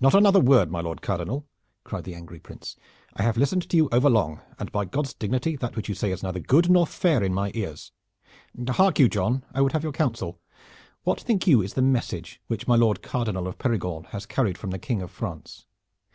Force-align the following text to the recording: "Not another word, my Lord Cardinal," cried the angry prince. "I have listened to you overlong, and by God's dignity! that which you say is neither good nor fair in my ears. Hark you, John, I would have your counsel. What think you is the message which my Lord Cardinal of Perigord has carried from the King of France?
"Not 0.00 0.14
another 0.14 0.40
word, 0.40 0.70
my 0.70 0.80
Lord 0.80 1.02
Cardinal," 1.02 1.46
cried 1.84 2.04
the 2.04 2.14
angry 2.14 2.40
prince. 2.40 2.76
"I 3.12 3.22
have 3.22 3.36
listened 3.36 3.68
to 3.68 3.76
you 3.76 3.90
overlong, 3.92 4.40
and 4.58 4.72
by 4.72 4.86
God's 4.86 5.12
dignity! 5.12 5.54
that 5.56 5.76
which 5.76 5.86
you 5.86 5.94
say 5.94 6.12
is 6.12 6.22
neither 6.22 6.40
good 6.40 6.70
nor 6.70 6.86
fair 6.86 7.22
in 7.22 7.34
my 7.34 7.50
ears. 7.54 7.92
Hark 8.66 8.98
you, 8.98 9.10
John, 9.10 9.44
I 9.52 9.60
would 9.60 9.72
have 9.72 9.82
your 9.82 9.92
counsel. 9.92 10.40
What 11.04 11.20
think 11.20 11.46
you 11.46 11.60
is 11.60 11.74
the 11.74 11.82
message 11.82 12.40
which 12.46 12.66
my 12.66 12.76
Lord 12.76 13.02
Cardinal 13.02 13.46
of 13.46 13.58
Perigord 13.58 14.06
has 14.12 14.24
carried 14.24 14.56
from 14.56 14.70
the 14.70 14.78
King 14.78 15.02
of 15.02 15.10
France? 15.10 15.66